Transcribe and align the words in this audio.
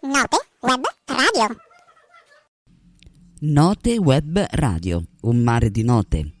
Note 0.00 0.36
Web 0.60 0.84
Radio. 1.04 1.56
Note 3.40 3.98
Web 3.98 4.46
Radio, 4.52 5.04
un 5.20 5.42
mare 5.42 5.70
di 5.70 5.82
note. 5.82 6.32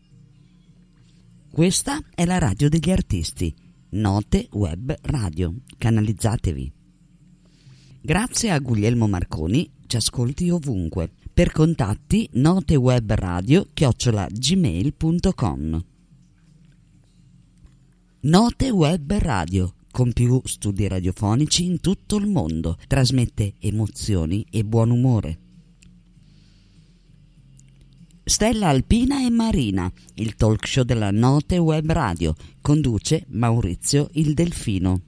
Questa 1.52 2.00
è 2.14 2.24
la 2.24 2.38
radio 2.38 2.70
degli 2.70 2.90
artisti. 2.90 3.54
Note 3.90 4.48
Web 4.52 4.96
Radio. 5.02 5.54
Canalizzatevi. 5.76 6.72
Grazie 8.00 8.50
a 8.52 8.58
Guglielmo 8.58 9.06
Marconi, 9.06 9.70
ci 9.86 9.96
ascolti 9.96 10.48
ovunque. 10.48 11.12
Per 11.38 11.52
contatti 11.52 12.28
notewebradio 12.32 13.68
chiocciola 13.72 14.26
gmail.com 14.28 15.84
Note 18.22 18.70
Web 18.70 19.12
Radio 19.18 19.74
con 19.92 20.12
più 20.12 20.40
studi 20.44 20.88
radiofonici 20.88 21.64
in 21.64 21.78
tutto 21.78 22.16
il 22.16 22.26
mondo. 22.26 22.76
Trasmette 22.88 23.52
emozioni 23.60 24.44
e 24.50 24.64
buon 24.64 24.90
umore. 24.90 25.38
Stella 28.24 28.66
Alpina 28.66 29.24
e 29.24 29.30
Marina, 29.30 29.88
il 30.14 30.34
talk 30.34 30.66
show 30.66 30.82
della 30.82 31.12
Note 31.12 31.56
Web 31.58 31.92
Radio. 31.92 32.34
Conduce 32.60 33.26
Maurizio 33.28 34.08
il 34.14 34.34
Delfino. 34.34 35.00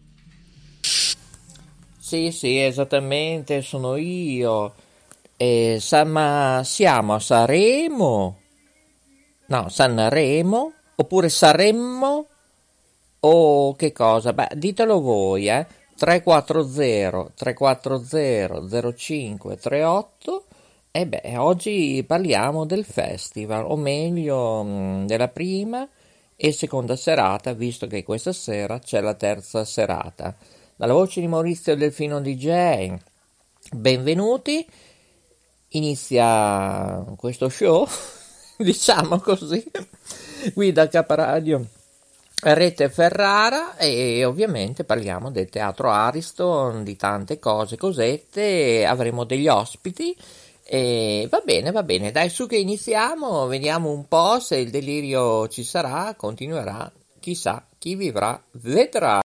Sì, 1.98 2.30
sì, 2.30 2.56
esattamente, 2.56 3.62
sono 3.62 3.96
io. 3.96 4.74
E, 5.42 5.78
sa, 5.80 6.04
ma 6.04 6.60
siamo 6.66 7.14
a 7.14 7.18
Saremo? 7.18 8.38
No, 9.46 9.68
Sanremo? 9.70 10.74
Oppure 10.96 11.30
Saremmo? 11.30 12.26
O 13.20 13.74
che 13.74 13.90
cosa? 13.90 14.34
Beh, 14.34 14.50
ditelo 14.56 15.00
voi, 15.00 15.48
eh. 15.48 15.66
340 15.96 17.32
340 17.34 18.92
0538 18.94 20.44
e 20.90 21.06
beh, 21.06 21.38
oggi 21.38 22.04
parliamo 22.06 22.66
del 22.66 22.84
festival, 22.84 23.64
o 23.64 23.76
meglio 23.76 24.62
mm, 24.62 25.06
della 25.06 25.28
prima 25.28 25.88
e 26.36 26.52
seconda 26.52 26.96
serata, 26.96 27.54
visto 27.54 27.86
che 27.86 28.02
questa 28.02 28.34
sera 28.34 28.78
c'è 28.78 29.00
la 29.00 29.14
terza 29.14 29.64
serata. 29.64 30.36
Dalla 30.76 30.92
voce 30.92 31.22
di 31.22 31.28
Maurizio 31.28 31.74
Delfino 31.76 32.20
DJ, 32.20 32.92
benvenuti. 33.72 34.66
Inizia 35.74 37.04
questo 37.16 37.48
show, 37.48 37.86
diciamo 38.58 39.20
così, 39.20 39.64
qui 40.52 40.72
da 40.72 40.88
Caparadio 40.88 41.64
Rete 42.42 42.88
Ferrara 42.88 43.76
e 43.76 44.24
ovviamente 44.24 44.82
parliamo 44.82 45.30
del 45.30 45.48
teatro 45.48 45.90
Ariston, 45.90 46.82
di 46.82 46.96
tante 46.96 47.38
cose, 47.38 47.76
cosette, 47.76 48.84
avremo 48.84 49.24
degli 49.24 49.46
ospiti 49.46 50.16
e 50.64 51.28
va 51.30 51.40
bene, 51.44 51.70
va 51.70 51.82
bene, 51.82 52.10
dai 52.10 52.30
su 52.30 52.46
che 52.46 52.56
iniziamo, 52.56 53.46
vediamo 53.46 53.90
un 53.90 54.08
po' 54.08 54.40
se 54.40 54.56
il 54.56 54.70
delirio 54.70 55.46
ci 55.48 55.62
sarà, 55.62 56.14
continuerà, 56.16 56.90
chissà, 57.20 57.64
chi 57.78 57.94
vivrà 57.94 58.42
vedrà. 58.52 59.20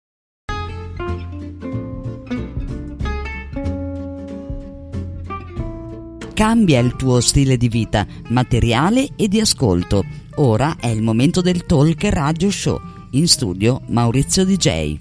Cambia 6.34 6.80
il 6.80 6.96
tuo 6.96 7.20
stile 7.20 7.56
di 7.56 7.68
vita, 7.68 8.04
materiale 8.30 9.10
e 9.14 9.28
di 9.28 9.38
ascolto. 9.38 10.04
Ora 10.38 10.78
è 10.80 10.88
il 10.88 11.00
momento 11.00 11.40
del 11.40 11.64
Talk 11.64 12.02
Radio 12.06 12.50
Show 12.50 12.80
in 13.12 13.28
studio 13.28 13.80
Maurizio 13.86 14.44
DJ. 14.44 14.98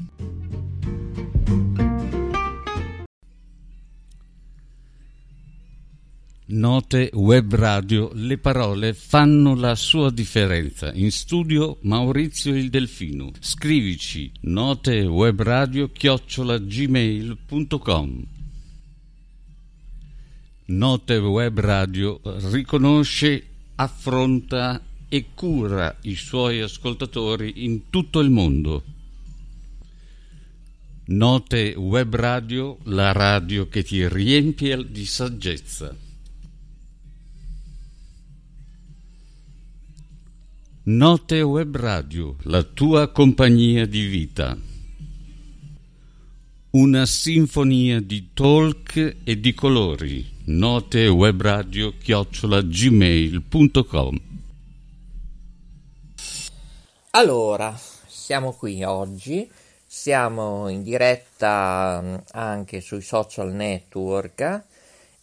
Note 6.45 7.09
Web 7.13 7.55
Radio, 7.55 8.11
le 8.13 8.37
parole 8.37 8.93
fanno 8.93 9.55
la 9.55 9.73
sua 9.73 10.11
differenza. 10.11 10.93
In 10.93 11.11
studio 11.11 11.79
Maurizio 11.81 12.55
il 12.55 12.69
Delfino. 12.69 13.31
Scrivici 13.39 14.31
notewebradio 14.41 15.89
chiocciola 15.91 16.59
gmail.com 16.59 18.32
Note 20.65 21.17
Web 21.17 21.59
Radio 21.59 22.21
riconosce, 22.23 23.45
affronta 23.75 24.81
e 25.09 25.25
cura 25.33 25.97
i 26.03 26.15
suoi 26.15 26.61
ascoltatori 26.61 27.65
in 27.65 27.89
tutto 27.89 28.21
il 28.21 28.29
mondo. 28.29 28.83
Note 31.07 31.73
Web 31.75 32.15
Radio, 32.15 32.77
la 32.83 33.11
radio 33.11 33.67
che 33.67 33.83
ti 33.83 34.07
riempie 34.07 34.89
di 34.89 35.05
saggezza. 35.05 35.93
Note 40.83 41.41
Web 41.41 41.75
Radio, 41.75 42.37
la 42.43 42.63
tua 42.63 43.09
compagnia 43.09 43.85
di 43.85 44.05
vita. 44.05 44.57
Una 46.69 47.05
sinfonia 47.05 47.99
di 47.99 48.29
talk 48.33 49.17
e 49.25 49.39
di 49.41 49.53
colori. 49.53 50.32
Note 50.45 51.07
Web 51.07 51.41
Radio 51.41 51.93
chiocciola 51.97 52.61
gmail.com 52.61 54.19
Allora, 57.11 57.79
siamo 58.07 58.51
qui 58.51 58.83
oggi, 58.83 59.49
siamo 59.85 60.67
in 60.67 60.83
diretta 60.83 62.01
mm, 62.03 62.15
anche 62.31 62.81
sui 62.81 62.99
social 62.99 63.53
network 63.53 64.63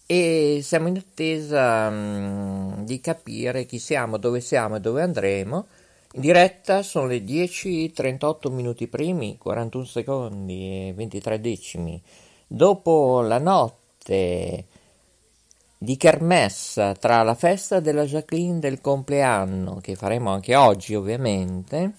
e 0.07 0.61
siamo 0.63 0.89
in 0.89 0.97
attesa 0.97 1.89
um, 1.89 2.87
di 2.87 2.99
capire 3.03 3.67
chi 3.67 3.79
siamo, 3.79 4.17
dove 4.17 4.41
siamo 4.41 4.77
e 4.77 4.81
dove 4.81 5.03
andremo. 5.03 5.67
In 6.15 6.23
diretta 6.23 6.83
sono 6.83 7.07
le 7.07 7.23
10:38 7.23 8.51
minuti 8.51 8.87
primi, 8.87 9.37
41 9.37 9.85
secondi 9.85 10.89
e 10.89 10.95
23 10.97 11.41
decimi. 11.43 12.01
Dopo 12.47 13.21
la 13.21 13.39
notte 13.39 14.79
di 15.83 15.97
kermesse 15.97 16.95
tra 17.01 17.23
la 17.23 17.35
festa 17.35 17.81
della 17.81 18.05
Jacqueline 18.05 18.59
del 18.59 18.83
compleanno, 18.83 19.79
che 19.81 19.95
faremo 19.95 20.31
anche 20.31 20.55
oggi 20.55 20.95
ovviamente, 20.95 21.93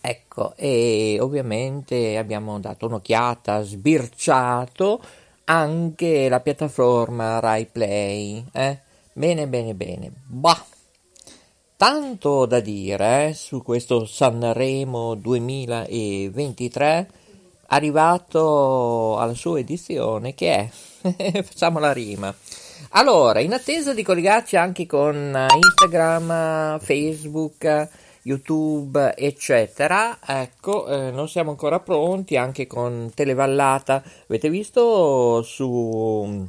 ecco, 0.00 0.54
e 0.56 1.18
ovviamente 1.20 2.16
abbiamo 2.16 2.58
dato 2.58 2.86
un'occhiata, 2.86 3.60
sbirciato 3.60 5.02
anche 5.44 6.30
la 6.30 6.40
piattaforma 6.40 7.40
Rai 7.40 7.66
Play, 7.66 8.42
eh? 8.52 8.80
Bene, 9.12 9.46
bene, 9.48 9.74
bene. 9.74 10.10
Bah! 10.24 10.64
Tanto 11.76 12.46
da 12.46 12.60
dire 12.60 13.28
eh, 13.28 13.34
su 13.34 13.62
questo 13.62 14.06
Sanremo 14.06 15.14
2023 15.14 17.10
arrivato 17.66 19.18
alla 19.18 19.34
sua 19.34 19.58
edizione 19.58 20.32
che 20.34 20.54
è 20.54 20.70
facciamo 21.42 21.78
la 21.78 21.92
rima 21.92 22.34
allora 22.90 23.40
in 23.40 23.52
attesa 23.52 23.94
di 23.94 24.02
collegarci 24.02 24.56
anche 24.56 24.86
con 24.86 25.14
Instagram 25.54 26.78
Facebook 26.80 27.88
YouTube 28.22 29.14
eccetera 29.16 30.18
ecco 30.24 30.88
eh, 30.88 31.10
non 31.10 31.28
siamo 31.28 31.50
ancora 31.50 31.80
pronti 31.80 32.36
anche 32.36 32.66
con 32.66 33.10
Televallata 33.14 34.02
avete 34.26 34.50
visto 34.50 35.42
su 35.42 36.48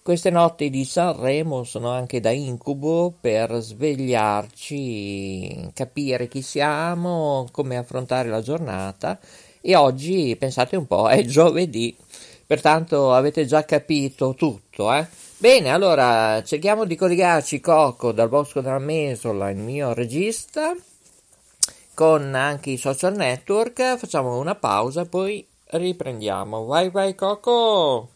Queste 0.00 0.30
notti 0.30 0.70
di 0.70 0.84
Sanremo 0.84 1.64
sono 1.64 1.90
anche 1.90 2.20
da 2.20 2.30
incubo 2.30 3.12
per 3.20 3.60
svegliarci, 3.60 5.70
capire 5.74 6.28
chi 6.28 6.40
siamo, 6.42 7.48
come 7.50 7.76
affrontare 7.76 8.28
la 8.28 8.40
giornata. 8.40 9.18
E 9.60 9.74
oggi, 9.74 10.36
pensate 10.36 10.76
un 10.76 10.86
po', 10.86 11.08
è 11.08 11.24
giovedì, 11.24 11.96
pertanto 12.46 13.12
avete 13.12 13.44
già 13.44 13.64
capito 13.64 14.34
tutto, 14.34 14.92
eh? 14.92 15.06
Bene, 15.38 15.70
allora 15.70 16.42
cerchiamo 16.42 16.84
di 16.86 16.96
collegarci 16.96 17.60
Coco 17.60 18.12
dal 18.12 18.28
Bosco 18.28 18.60
della 18.60 18.78
Mesola, 18.78 19.50
il 19.50 19.58
mio 19.58 19.92
regista, 19.92 20.74
con 21.92 22.34
anche 22.34 22.70
i 22.70 22.78
social 22.78 23.14
network. 23.14 23.96
Facciamo 23.96 24.38
una 24.38 24.54
pausa, 24.54 25.04
poi 25.04 25.46
riprendiamo. 25.66 26.64
Vai, 26.64 26.90
vai, 26.90 27.14
Coco! 27.14 28.15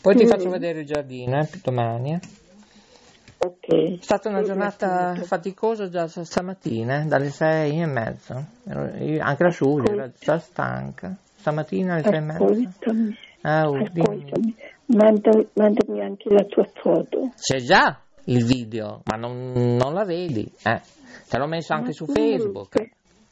Poi 0.00 0.16
ti 0.16 0.26
faccio 0.26 0.50
vedere 0.50 0.80
il 0.80 0.86
giardino, 0.86 1.38
eh, 1.40 1.48
domani. 1.62 2.12
eh. 2.12 2.20
Ok. 3.38 3.98
È 3.98 4.02
stata 4.02 4.28
una 4.28 4.42
giornata 4.42 5.14
faticosa 5.16 5.88
già 5.88 6.06
stamattina, 6.06 7.00
eh, 7.02 7.04
dalle 7.06 7.30
sei 7.30 7.80
e 7.80 7.86
mezza. 7.86 8.44
Anche 8.68 9.42
la 9.42 9.48
Giulia 9.50 9.92
era 9.92 10.10
già 10.18 10.38
stanca. 10.38 11.16
Stamattina 11.36 11.94
alle 11.94 12.02
sei 12.02 12.16
e 12.16 12.20
mezza. 12.20 12.44
Ascoltami, 12.44 13.16
Ah, 13.40 13.68
oh, 13.68 13.78
dimmi. 13.90 14.00
ascoltami. 14.00 14.56
Manda- 14.86 15.44
mandami 15.54 16.00
anche 16.02 16.28
la 16.28 16.44
tua 16.44 16.68
foto. 16.80 17.32
C'è 17.36 17.56
già 17.58 17.98
il 18.26 18.44
video, 18.44 19.00
ma 19.04 19.16
non, 19.16 19.52
non 19.52 19.92
la 19.94 20.04
vedi. 20.04 20.48
Eh. 20.62 20.80
Te 21.28 21.38
l'ho 21.38 21.46
messo 21.46 21.72
anche 21.72 21.86
Ma 21.88 21.92
su 21.94 22.06
Facebook. 22.06 22.76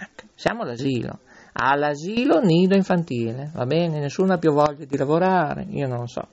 Ecco, 0.00 0.26
siamo 0.34 0.62
all'asilo. 0.62 1.18
All'asilo 1.52 2.40
nido 2.40 2.76
infantile, 2.76 3.50
va 3.52 3.66
bene? 3.66 3.98
Nessuno 3.98 4.34
ha 4.34 4.38
più 4.38 4.52
voglia 4.52 4.84
di 4.84 4.96
lavorare, 4.96 5.66
io 5.70 5.88
non 5.88 6.00
lo 6.00 6.06
so. 6.06 6.28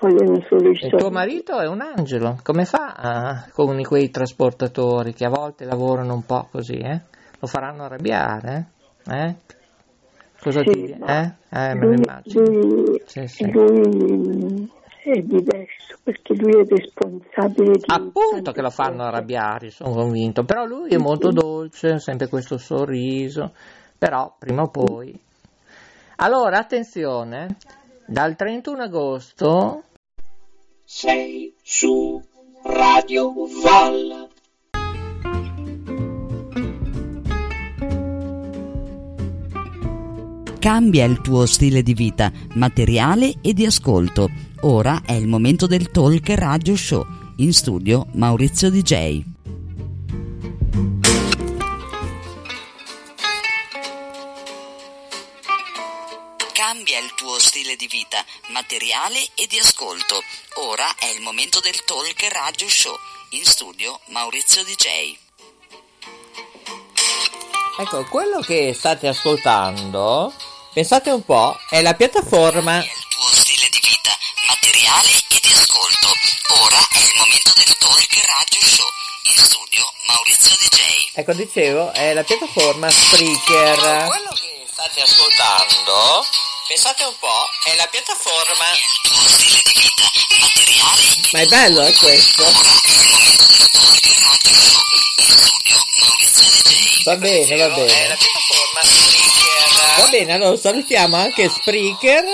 Il 0.00 0.94
tuo 0.96 1.10
marito 1.10 1.60
è 1.60 1.66
un 1.68 1.80
angelo, 1.80 2.38
come 2.42 2.64
fa 2.64 2.94
ah, 2.96 3.46
con 3.52 3.80
quei 3.82 4.10
trasportatori 4.10 5.12
che 5.12 5.26
a 5.26 5.28
volte 5.28 5.64
lavorano 5.64 6.14
un 6.14 6.24
po' 6.24 6.48
così, 6.50 6.78
eh? 6.78 7.02
Lo 7.38 7.46
faranno 7.46 7.84
arrabbiare, 7.84 8.70
eh? 9.06 9.26
Eh? 9.26 9.34
Cosa 10.40 10.62
Sì, 10.62 10.70
ti 10.70 10.90
eh? 10.90 11.32
Eh, 11.50 11.74
me 11.74 11.86
lo 11.86 11.92
immagino. 11.92 12.98
Sì, 13.04 13.26
sì. 13.26 13.44
È 15.10 15.20
diverso 15.20 15.98
perché 16.02 16.34
lui 16.34 16.60
è 16.60 16.64
responsabile 16.64 17.72
di 17.72 17.84
Appunto 17.86 18.52
che 18.52 18.62
lo 18.62 18.70
fanno 18.70 19.02
arrabbiare, 19.02 19.70
sono 19.70 19.92
convinto, 19.92 20.44
però 20.44 20.64
lui 20.64 20.90
è 20.90 20.96
molto 20.96 21.30
dolce, 21.30 21.98
sempre 21.98 22.28
questo 22.28 22.56
sorriso, 22.56 23.52
però 23.98 24.34
prima 24.38 24.62
o 24.62 24.68
poi. 24.68 25.18
Allora, 26.16 26.58
attenzione, 26.58 27.56
dal 28.06 28.36
31 28.36 28.82
agosto 28.82 29.82
sei 30.84 31.52
su 31.62 32.22
Radio 32.62 33.32
Val. 33.62 34.21
Cambia 40.62 41.04
il 41.06 41.20
tuo 41.22 41.44
stile 41.46 41.82
di 41.82 41.92
vita, 41.92 42.30
materiale 42.54 43.34
e 43.42 43.52
di 43.52 43.66
ascolto. 43.66 44.30
Ora 44.60 45.02
è 45.04 45.10
il 45.10 45.26
momento 45.26 45.66
del 45.66 45.90
Talk 45.90 46.28
Radio 46.36 46.76
Show. 46.76 47.04
In 47.38 47.52
studio 47.52 48.06
Maurizio 48.12 48.70
DJ. 48.70 49.24
Cambia 56.52 57.00
il 57.00 57.12
tuo 57.16 57.40
stile 57.40 57.74
di 57.74 57.88
vita, 57.88 58.24
materiale 58.52 59.18
e 59.34 59.48
di 59.48 59.58
ascolto. 59.58 60.22
Ora 60.68 60.94
è 60.96 61.06
il 61.06 61.22
momento 61.22 61.58
del 61.58 61.82
Talk 61.84 62.28
Radio 62.32 62.68
Show. 62.68 62.94
In 63.30 63.44
studio 63.44 63.98
Maurizio 64.10 64.62
DJ. 64.62 65.18
Ecco, 67.78 68.04
quello 68.04 68.40
che 68.40 68.74
state 68.74 69.08
ascoltando, 69.08 70.32
pensate 70.72 71.10
un 71.10 71.24
po', 71.24 71.58
è 71.68 71.82
la 71.82 71.94
piattaforma 71.94 72.80
È 72.80 72.84
il 72.84 73.06
tuo 73.08 73.28
stile 73.32 73.68
di 73.70 73.80
vita, 73.82 74.16
materiale 74.48 75.10
e 75.28 75.38
di 75.40 75.52
ascolto. 75.52 76.08
Ora 76.64 76.78
è 76.90 76.98
il 76.98 77.12
momento 77.16 77.52
del 77.54 77.76
Talk 77.78 78.20
Radio 78.26 78.60
Show. 78.66 78.86
In 79.24 79.42
studio 79.42 79.92
Maurizio 80.06 80.56
DJ. 80.56 81.10
Ecco, 81.14 81.32
dicevo, 81.34 81.92
è 81.92 82.12
la 82.12 82.24
piattaforma 82.24 82.90
Spreaker. 82.90 84.06
Quello 84.06 84.30
che 84.30 84.66
state 84.70 85.02
ascoltando, 85.02 86.24
pensate 86.72 87.04
un 87.04 87.14
po', 87.20 87.28
è 87.70 87.76
la 87.76 87.86
piattaforma... 87.90 88.64
Ma 91.32 91.40
è 91.40 91.46
bello, 91.46 91.82
è 91.82 91.92
questo? 91.92 92.44
Va 97.04 97.16
bene, 97.16 97.56
va 97.56 97.68
bene. 97.74 98.16
Va 99.98 100.08
bene, 100.08 100.32
allora 100.32 100.56
salutiamo 100.56 101.16
anche 101.16 101.50
Spreaker. 101.50 102.24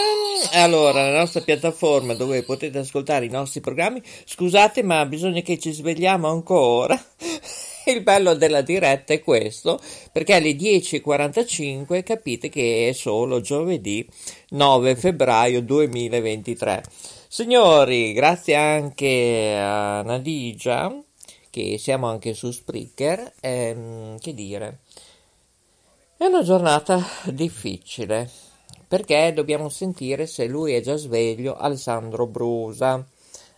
Allora, 0.52 1.10
la 1.10 1.18
nostra 1.18 1.40
piattaforma 1.40 2.14
dove 2.14 2.44
potete 2.44 2.78
ascoltare 2.78 3.24
i 3.24 3.30
nostri 3.30 3.60
programmi. 3.60 4.00
Scusate, 4.24 4.84
ma 4.84 5.04
bisogna 5.04 5.40
che 5.40 5.58
ci 5.58 5.72
svegliamo 5.72 6.30
ancora. 6.30 6.96
Il 7.92 8.02
bello 8.02 8.34
della 8.34 8.60
diretta 8.60 9.14
è 9.14 9.22
questo, 9.22 9.80
perché 10.12 10.34
alle 10.34 10.50
10.45 10.50 12.02
capite 12.02 12.50
che 12.50 12.90
è 12.90 12.92
solo 12.92 13.40
giovedì 13.40 14.06
9 14.50 14.94
febbraio 14.94 15.62
2023. 15.62 16.82
Signori, 17.28 18.12
grazie 18.12 18.56
anche 18.56 19.54
a 19.58 20.02
Nadigia, 20.02 21.02
che 21.48 21.78
siamo 21.78 22.08
anche 22.08 22.34
su 22.34 22.50
Spreaker, 22.50 23.32
ehm, 23.40 24.18
che 24.18 24.34
dire, 24.34 24.80
è 26.18 26.26
una 26.26 26.42
giornata 26.42 27.02
difficile, 27.24 28.30
perché 28.86 29.32
dobbiamo 29.34 29.70
sentire 29.70 30.26
se 30.26 30.46
lui 30.46 30.74
è 30.74 30.82
già 30.82 30.96
sveglio, 30.96 31.56
Alessandro 31.56 32.26
Brusa, 32.26 33.02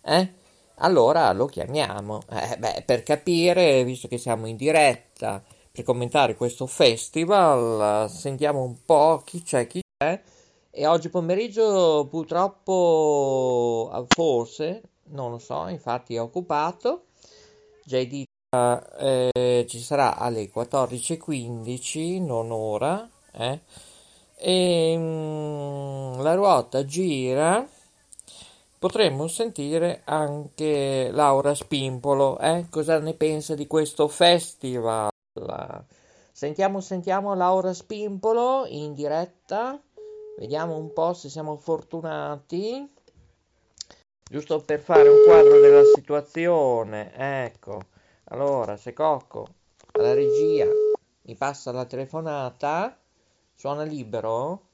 eh? 0.05 0.39
Allora 0.83 1.31
lo 1.33 1.45
chiamiamo, 1.45 2.23
eh, 2.31 2.57
beh, 2.57 2.85
per 2.87 3.03
capire, 3.03 3.85
visto 3.85 4.09
che 4.09 4.17
siamo 4.17 4.47
in 4.47 4.57
diretta, 4.57 5.43
per 5.71 5.85
commentare 5.85 6.35
questo 6.35 6.67
festival, 6.67 8.09
sentiamo 8.11 8.63
un 8.63 8.77
po' 8.87 9.21
chi 9.23 9.43
c'è, 9.43 9.67
chi 9.67 9.83
c'è, 9.99 10.23
e 10.71 10.87
oggi 10.87 11.11
pomeriggio 11.11 12.07
purtroppo, 12.09 13.91
forse, 14.09 14.83
non 15.09 15.31
lo 15.33 15.39
so, 15.39 15.69
infatti 15.69 16.15
è 16.15 16.21
occupato, 16.21 17.09
JD 17.85 18.25
eh, 18.97 19.67
ci 19.69 19.81
sarà 19.81 20.17
alle 20.17 20.51
14.15, 20.51 22.25
non 22.25 22.51
ora, 22.53 23.07
eh, 23.33 23.61
e 24.35 24.97
mm, 24.97 26.21
la 26.23 26.35
ruota 26.35 26.87
gira, 26.87 27.69
potremmo 28.81 29.29
sentire 29.29 30.01
anche 30.07 31.11
Laura 31.13 31.55
Spimpolo, 31.55 32.39
eh, 32.39 32.65
cosa 32.71 32.99
ne 32.99 33.13
pensa 33.13 33.55
di 33.55 33.67
questo 33.67 34.09
festival. 34.09 35.11
Sentiamo, 36.33 36.81
sentiamo 36.81 37.35
Laura 37.35 37.75
Spimpolo 37.75 38.65
in 38.67 38.95
diretta. 38.95 39.79
Vediamo 40.39 40.79
un 40.79 40.95
po' 40.95 41.13
se 41.13 41.29
siamo 41.29 41.57
fortunati. 41.57 42.91
Giusto 44.31 44.61
per 44.61 44.81
fare 44.81 45.11
un 45.11 45.25
quadro 45.27 45.61
della 45.61 45.85
situazione. 45.95 47.13
Ecco. 47.45 47.83
Allora, 48.31 48.79
se 48.79 48.95
Cocco 48.95 49.47
alla 49.93 50.15
regia 50.15 50.67
mi 51.23 51.35
passa 51.35 51.71
la 51.71 51.85
telefonata, 51.85 52.99
suona 53.55 53.83
libero. 53.83 54.69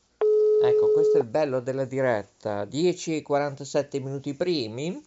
Ecco, 0.63 0.93
questo 0.93 1.19
è 1.19 1.21
il 1.21 1.27
bello 1.27 1.61
della 1.61 1.85
diretta. 1.85 2.65
10 2.65 3.17
e 3.17 3.23
47 3.23 4.01
minuti 4.01 4.35
primi. 4.35 5.03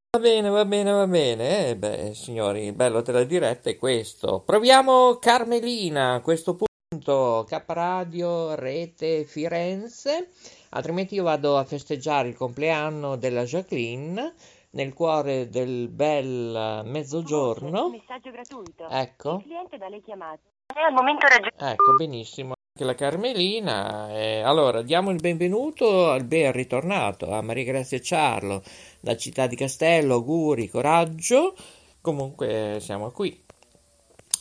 Va 0.09 0.19
bene, 0.19 0.49
va 0.49 0.65
bene, 0.65 0.91
va 0.91 1.05
bene. 1.05 1.69
Eh, 1.69 1.75
beh, 1.75 2.13
signori, 2.15 2.65
il 2.65 2.73
bello 2.73 3.01
della 3.01 3.23
diretta 3.23 3.69
è 3.69 3.77
questo. 3.77 4.41
Proviamo 4.43 5.17
Carmelina 5.19 6.15
a 6.15 6.21
questo 6.21 6.55
punto. 6.55 7.45
K 7.47 7.63
Radio 7.67 8.55
Rete 8.55 9.25
Firenze. 9.25 10.29
Altrimenti 10.69 11.13
io 11.13 11.23
vado 11.23 11.55
a 11.55 11.65
festeggiare 11.65 12.29
il 12.29 12.35
compleanno 12.35 13.15
della 13.15 13.43
Jacqueline 13.43 14.33
nel 14.75 14.93
cuore 14.93 15.49
del 15.49 15.89
bel 15.89 16.81
mezzogiorno. 16.85 17.89
Messaggio 17.89 18.31
gratuito. 18.31 18.87
Ecco. 18.89 19.37
Il 19.37 19.43
cliente 19.43 19.77
da 19.77 19.87
lei 19.87 20.01
chiamato 20.01 20.41
è 20.73 20.79
al 20.79 20.93
momento 20.93 21.27
raggiunto. 21.27 21.65
Ecco, 21.65 21.95
benissimo. 21.97 22.53
Anche 22.77 22.85
la 22.85 22.95
Carmelina. 22.95 24.13
eh, 24.13 24.41
allora, 24.41 24.81
diamo 24.81 25.11
il 25.11 25.21
benvenuto 25.21 26.09
al 26.09 26.25
ben 26.25 26.51
ritornato 26.51 27.31
a 27.31 27.41
Maria 27.41 27.63
Grazia 27.63 28.01
Ciarlo 28.01 28.61
da 28.99 29.15
Città 29.15 29.47
di 29.47 29.55
Castello. 29.55 30.15
Auguri, 30.15 30.67
coraggio. 30.67 31.55
Comunque, 32.01 32.79
siamo 32.81 33.11
qui. 33.11 33.43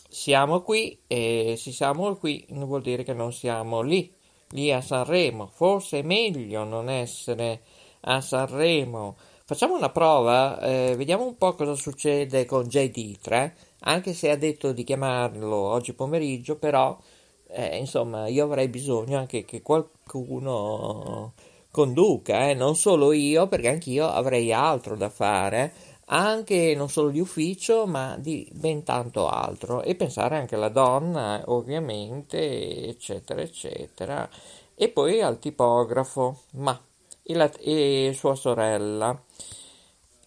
Siamo 0.09 0.63
qui 0.63 1.01
e 1.07 1.55
se 1.57 1.71
siamo 1.73 2.15
qui 2.17 2.45
non 2.51 2.67
vuol 2.67 2.83
dire 2.83 3.03
che 3.03 3.13
non 3.13 3.33
siamo 3.33 3.83
lì, 3.83 4.13
lì 4.51 4.73
a 4.73 4.81
Sanremo. 4.81 5.47
Forse 5.47 6.01
è 6.01 6.03
meglio 6.03 6.65
non 6.65 6.89
essere 6.89 7.63
a 8.03 8.21
Sanremo. 8.21 9.17
Facciamo 9.47 9.77
una 9.77 9.91
prova, 9.91 10.59
eh, 10.61 10.95
vediamo 10.97 11.27
un 11.27 11.37
po' 11.37 11.53
cosa 11.55 11.75
succede 11.75 12.47
con 12.47 12.67
JD3, 12.67 13.55
anche 13.81 14.15
se 14.15 14.31
ha 14.31 14.37
detto 14.37 14.73
di 14.73 14.85
chiamarlo 14.85 15.55
oggi 15.55 15.93
pomeriggio, 15.93 16.57
però 16.57 16.97
eh, 17.49 17.77
insomma 17.77 18.27
io 18.29 18.45
avrei 18.45 18.69
bisogno 18.69 19.19
anche 19.19 19.45
che 19.45 19.61
qualcuno 19.61 21.35
conduca, 21.71 22.49
eh, 22.49 22.55
non 22.55 22.75
solo 22.75 23.13
io, 23.13 23.47
perché 23.47 23.69
anch'io 23.69 24.07
avrei 24.09 24.51
altro 24.53 24.97
da 24.97 25.11
fare, 25.11 25.73
anche 26.07 26.75
non 26.75 26.89
solo 26.89 27.11
di 27.11 27.21
ufficio, 27.21 27.87
ma 27.87 28.17
di 28.19 28.49
ben 28.53 28.83
tanto 28.83 29.29
altro, 29.29 29.83
e 29.83 29.95
pensare 29.95 30.37
anche 30.37 30.55
alla 30.55 30.71
donna, 30.71 31.43
ovviamente, 31.47 32.89
eccetera, 32.89 33.43
eccetera, 33.43 34.27
e 34.75 34.89
poi 34.89 35.21
al 35.21 35.39
tipografo, 35.39 36.45
ma 36.53 36.81
e, 37.23 37.35
la- 37.35 37.51
e 37.59 38.13
sua 38.15 38.35
sorella, 38.35 39.19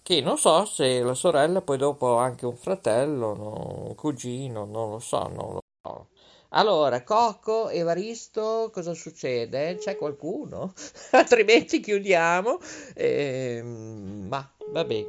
che 0.08 0.22
non 0.22 0.38
so 0.38 0.64
se 0.64 1.02
la 1.02 1.14
sorella 1.14 1.60
poi 1.60 1.78
dopo 1.78 2.18
ha 2.18 2.24
anche 2.24 2.46
un 2.46 2.56
fratello, 2.56 3.36
no, 3.36 3.88
un 3.88 3.96
cugino, 3.96 4.64
non 4.64 4.92
lo 4.92 5.00
so, 5.00 5.28
non 5.28 5.56
lo 5.56 5.60
so. 5.82 6.08
Allora, 6.52 7.04
Cocco, 7.04 7.68
Evaristo, 7.68 8.70
cosa 8.72 8.94
succede? 8.94 9.76
C'è 9.76 9.98
qualcuno? 9.98 10.72
Altrimenti 11.12 11.82
chiudiamo. 11.82 12.58
Ehm, 12.96 14.28
ma 14.30 14.50
vabbè, 14.72 15.06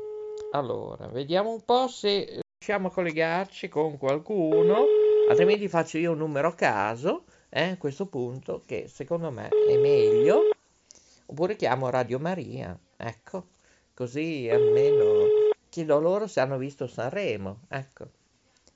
allora, 0.51 1.07
vediamo 1.07 1.53
un 1.53 1.65
po' 1.65 1.87
se 1.87 2.41
riusciamo 2.59 2.89
a 2.89 2.91
collegarci 2.91 3.69
con 3.69 3.99
qualcuno, 3.99 4.85
altrimenti 5.29 5.69
faccio 5.69 5.99
io 5.99 6.11
un 6.11 6.19
numero 6.19 6.49
a 6.49 6.55
caso, 6.55 7.23
eh, 7.51 7.71
a 7.71 7.77
questo 7.77 8.07
punto, 8.07 8.65
che 8.67 8.89
secondo 8.89 9.31
me 9.31 9.49
è 9.49 9.77
meglio. 9.77 10.41
Oppure 11.27 11.55
chiamo 11.55 11.89
Radio 11.89 12.19
Maria, 12.19 12.77
ecco, 12.97 13.45
così 13.99 14.49
almeno 14.49 15.27
chiedo 15.69 15.99
loro 15.99 16.29
se 16.29 16.39
hanno 16.39 16.57
visto 16.57 16.87
Sanremo, 16.87 17.63
ecco. 17.69 18.07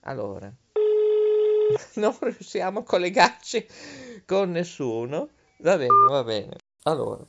Allora, 0.00 0.52
non 1.95 2.17
riusciamo 2.19 2.81
a 2.81 2.83
collegarci 2.83 3.64
con 4.26 4.50
nessuno. 4.50 5.29
Va 5.59 5.76
bene, 5.76 5.95
va 6.09 6.25
bene. 6.25 6.57
Allora, 6.83 7.25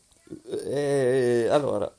eh, 0.72 1.48
allora, 1.52 1.96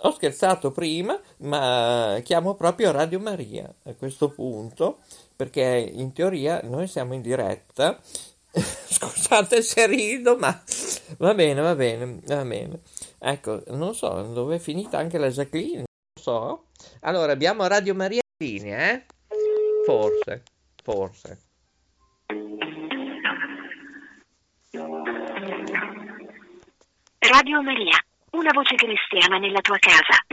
ho 0.00 0.12
scherzato 0.12 0.70
prima, 0.70 1.18
ma 1.38 2.20
chiamo 2.22 2.54
proprio 2.54 2.90
Radio 2.90 3.18
Maria 3.18 3.74
a 3.84 3.94
questo 3.94 4.28
punto, 4.28 4.98
perché 5.34 5.62
in 5.64 6.12
teoria 6.12 6.60
noi 6.64 6.86
siamo 6.88 7.14
in 7.14 7.22
diretta. 7.22 7.98
Scusate 8.52 9.62
se 9.62 9.86
rido, 9.86 10.36
ma 10.36 10.62
va 11.16 11.32
bene, 11.32 11.62
va 11.62 11.74
bene, 11.74 12.20
va 12.26 12.44
bene. 12.44 12.80
Ecco, 13.20 13.62
non 13.68 13.94
so 13.94 14.22
dove 14.32 14.56
è 14.56 14.58
finita 14.58 14.98
anche 14.98 15.18
la 15.18 15.28
Jacqueline, 15.28 15.78
non 15.78 16.20
so. 16.20 16.66
Allora, 17.00 17.32
abbiamo 17.32 17.66
Radio 17.66 17.94
Maria 17.94 18.20
in 18.38 18.46
linea, 18.46 18.92
eh? 18.92 19.06
Forse, 19.84 20.42
forse. 20.84 21.42
Radio 27.18 27.62
Maria, 27.62 27.98
una 28.32 28.50
voce 28.52 28.76
cristiana 28.76 29.38
nella 29.38 29.60
tua 29.60 29.78
casa. 29.78 30.24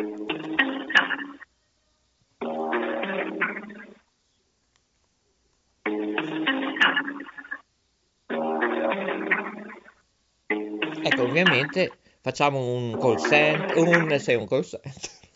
Ecco, 11.01 11.23
ovviamente 11.23 11.91
facciamo 12.25 12.57
un 12.57 12.97
call 12.97 13.17
center, 13.17 13.77
un, 13.77 14.19
sei 14.19 14.35
un 14.35 14.47
call 14.47 14.63
center. 14.63 14.91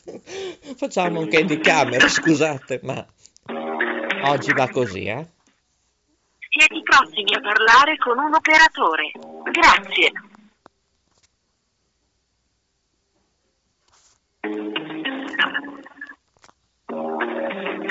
Facciamo 0.76 1.20
un 1.20 1.28
candy 1.30 1.60
camera, 1.60 2.08
scusate, 2.08 2.80
ma 2.82 3.06
oggi 4.24 4.52
va 4.54 4.68
così, 4.70 5.06
eh? 5.06 5.28
Siete 6.50 6.82
prossimi 6.82 7.36
a 7.36 7.42
parlare 7.42 7.96
con 7.98 8.18
un 8.18 8.34
operatore. 8.34 9.12
Grazie. 9.52 10.12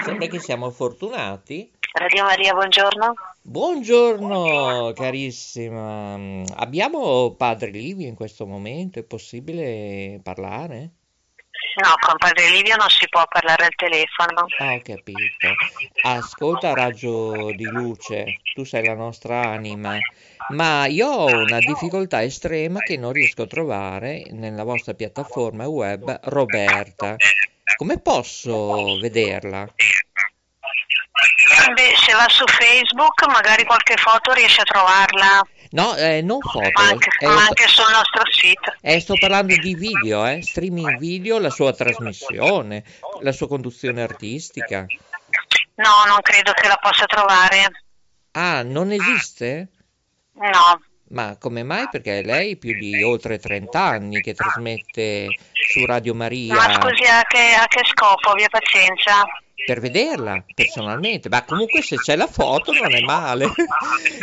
Sembra 0.02 0.26
che 0.26 0.40
siamo 0.40 0.70
fortunati. 0.70 1.70
Radio 1.92 2.24
Maria, 2.24 2.52
buongiorno. 2.52 3.14
Buongiorno 3.48 4.92
carissima, 4.94 6.42
abbiamo 6.56 7.34
padre 7.34 7.70
Livio 7.70 8.06
in 8.06 8.14
questo 8.14 8.44
momento, 8.44 8.98
è 8.98 9.04
possibile 9.04 10.20
parlare? 10.22 10.90
No, 11.82 11.94
con 11.98 12.18
padre 12.18 12.50
Livio 12.50 12.76
non 12.76 12.90
si 12.90 13.08
può 13.08 13.24
parlare 13.26 13.64
al 13.64 13.74
telefono. 13.74 14.44
Ah, 14.58 14.74
ho 14.74 14.82
capito. 14.82 15.48
Ascolta 16.02 16.74
raggio 16.74 17.50
di 17.52 17.64
luce, 17.64 18.42
tu 18.52 18.64
sei 18.64 18.84
la 18.84 18.94
nostra 18.94 19.46
anima, 19.46 19.96
ma 20.48 20.84
io 20.84 21.08
ho 21.08 21.40
una 21.40 21.60
difficoltà 21.60 22.22
estrema 22.22 22.80
che 22.80 22.98
non 22.98 23.12
riesco 23.12 23.44
a 23.44 23.46
trovare 23.46 24.26
nella 24.30 24.62
vostra 24.62 24.92
piattaforma 24.92 25.66
web 25.66 26.20
Roberta. 26.24 27.16
Come 27.78 27.98
posso 27.98 28.98
vederla? 28.98 29.66
Se 31.76 32.12
va 32.12 32.26
su 32.28 32.44
Facebook 32.46 33.26
magari 33.26 33.64
qualche 33.64 33.96
foto 33.96 34.32
riesce 34.32 34.60
a 34.60 34.64
trovarla, 34.64 35.42
No, 35.70 35.94
eh, 35.96 36.22
non 36.22 36.40
foto, 36.40 36.70
ma 36.74 36.88
anche, 36.88 37.10
eh, 37.18 37.26
ma 37.26 37.42
anche 37.42 37.68
sul 37.68 37.90
nostro 37.92 38.22
sito. 38.30 38.74
eh, 38.80 39.00
sto 39.00 39.14
parlando 39.18 39.54
di 39.54 39.74
video, 39.74 40.24
eh, 40.24 40.40
streaming 40.42 40.96
video, 40.96 41.38
la 41.38 41.50
sua 41.50 41.74
trasmissione, 41.74 42.84
la 43.20 43.32
sua 43.32 43.48
conduzione 43.48 44.02
artistica. 44.02 44.86
No, 45.74 46.04
non 46.06 46.20
credo 46.22 46.52
che 46.52 46.66
la 46.68 46.78
possa 46.80 47.04
trovare. 47.04 47.84
Ah, 48.32 48.62
non 48.62 48.92
esiste? 48.92 49.68
No, 50.34 50.80
Ma 51.10 51.36
come 51.38 51.62
mai? 51.62 51.88
Perché 51.90 52.22
lei 52.22 52.56
più 52.56 52.78
di 52.78 53.02
oltre 53.02 53.38
30 53.38 53.80
anni 53.80 54.20
che 54.20 54.34
trasmette 54.34 55.26
su 55.52 55.84
Radio 55.84 56.14
ma 56.14 56.24
Maria 56.24 56.54
scusi 56.74 57.04
a 57.04 57.22
che, 57.22 57.54
a 57.54 57.66
che 57.66 57.82
scopo? 57.84 58.30
Abbia 58.30 58.48
pazienza. 58.48 59.24
Per 59.68 59.80
vederla 59.80 60.42
personalmente. 60.54 61.28
Ma 61.28 61.44
comunque 61.44 61.82
se 61.82 61.96
c'è 61.96 62.16
la 62.16 62.26
foto 62.26 62.72
non 62.72 62.94
è 62.94 63.00
male. 63.02 63.52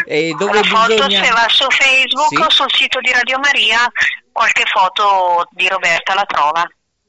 E 0.07 0.35
dove 0.37 0.59
La 0.59 0.63
foto 0.63 0.93
bisogna... 0.93 1.23
se 1.23 1.31
va 1.31 1.45
su 1.47 1.65
Facebook 1.69 2.27
Sì. 2.27 2.35
o 2.35 2.49
sul 2.49 2.71
sito 2.71 2.99
di 2.99 3.11
Radio 3.11 3.39
Maria, 3.39 3.91
qualche 4.31 4.63
foto 4.65 5.47
di 5.51 5.67
Roberta 5.67 6.13
la 6.13 6.25
trova. 6.25 6.63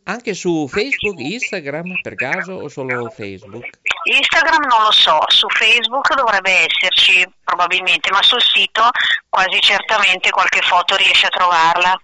Anche 0.04 0.34
su 0.34 0.66
Facebook, 0.66 1.18
Instagram 1.18 2.00
per 2.00 2.14
caso 2.14 2.52
o 2.52 2.68
solo 2.68 3.10
Facebook? 3.10 3.68
Instagram 4.04 4.66
non 4.66 4.82
lo 4.84 4.92
so, 4.92 5.18
su 5.26 5.48
Facebook 5.48 6.14
dovrebbe 6.14 6.64
esserci 6.64 7.26
probabilmente, 7.44 8.10
ma 8.10 8.22
sul 8.22 8.40
sito 8.40 8.88
quasi 9.28 9.60
certamente 9.60 10.30
qualche 10.30 10.62
foto 10.62 10.96
riesce 10.96 11.26
a 11.26 11.30
trovarla. 11.30 12.00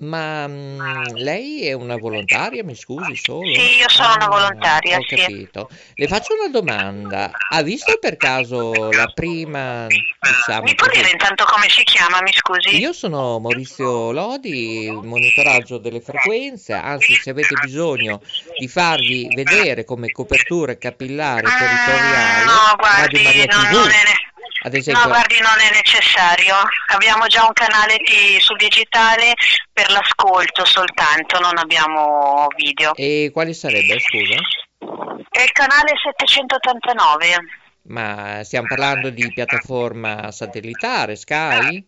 Ma 0.00 0.46
mm, 0.46 1.16
lei 1.16 1.66
è 1.66 1.72
una 1.72 1.96
volontaria, 1.96 2.62
mi 2.62 2.76
scusi 2.76 3.16
solo? 3.16 3.52
Sì, 3.52 3.78
io 3.78 3.88
sono 3.88 4.14
una 4.14 4.24
Ah, 4.26 4.28
volontaria, 4.28 4.96
Ho 4.98 5.04
sì. 5.08 5.16
capito. 5.16 5.68
Le 5.96 6.06
faccio 6.06 6.34
una 6.34 6.48
domanda. 6.48 7.32
Ha 7.50 7.62
visto 7.62 7.98
per 7.98 8.16
caso 8.16 8.92
la 8.92 9.08
prima, 9.12 9.86
diciamo 9.88 10.62
Mi 10.62 10.74
può 10.76 10.86
così- 10.86 10.98
dire 11.00 11.10
intanto 11.10 11.44
come 11.46 11.68
si 11.68 11.82
chiama, 11.82 12.22
mi 12.22 12.32
scusi? 12.32 12.78
Io 12.78 12.92
sono 12.92 13.40
Maurizio 13.40 14.12
Lodi, 14.12 14.88
monitoraggio 15.02 15.78
delle 15.78 16.00
frequenze, 16.00 16.74
anzi 16.74 17.14
se 17.14 17.30
avete 17.30 17.56
bisogno 17.60 18.20
di 18.56 18.68
farvi 18.68 19.28
vedere 19.34 19.84
come 19.84 20.12
copertura 20.12 20.76
capillare 20.78 21.42
territoriale, 21.42 22.42
Mm, 22.42 22.46
no, 22.46 22.52
Radio 22.54 22.76
guardi, 22.78 23.22
Maria 23.24 23.44
no, 23.46 23.62
TV, 23.62 23.72
non 23.72 23.88
è 23.90 24.02
ad 24.62 24.72
No, 24.72 24.78
esempio, 24.78 25.08
guardi, 25.08 25.38
non 25.40 25.58
è 25.60 25.70
necessario. 25.74 26.54
Abbiamo 26.92 27.26
già 27.26 27.44
un 27.44 27.52
canale 27.52 27.96
di- 27.98 28.38
sul 28.40 28.56
digitale 28.56 29.34
per 29.72 29.90
l'ascolto 29.90 30.64
soltanto, 30.64 31.38
non 31.38 31.56
abbiamo 31.58 32.46
video. 32.56 32.94
e 32.94 33.30
quale 33.32 33.52
sarebbe, 33.54 33.98
scusa? 34.00 34.36
È 35.30 35.42
il 35.42 35.52
canale 35.52 35.92
789. 36.02 37.36
Ma 37.88 38.42
stiamo 38.44 38.66
parlando 38.66 39.10
di 39.10 39.32
piattaforma 39.32 40.30
satellitare, 40.30 41.16
Sky? 41.16 41.86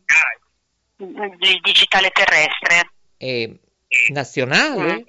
Il 0.96 1.60
digitale 1.62 2.10
terrestre. 2.10 2.90
E 3.16 3.58
nazionale? 4.12 4.94
Sì, 4.96 5.04